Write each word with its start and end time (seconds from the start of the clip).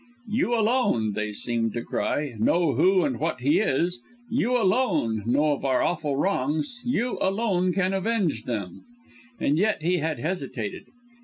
"You 0.29 0.55
alone," 0.55 1.11
they 1.13 1.31
seemed 1.31 1.73
to 1.73 1.83
cry, 1.83 2.33
"know 2.39 2.73
who 2.73 3.05
and 3.05 3.19
what 3.19 3.41
he 3.41 3.59
is! 3.59 4.01
You 4.31 4.59
alone 4.59 5.21
know 5.27 5.51
of 5.51 5.63
our 5.63 5.83
awful 5.83 6.15
wrongs; 6.17 6.79
you 6.83 7.19
alone 7.21 7.71
can 7.71 7.93
avenge 7.93 8.45
them!" 8.45 8.83
And 9.39 9.59
yet 9.59 9.83
he 9.83 9.97
had 9.99 10.17
hesitated! 10.17 10.85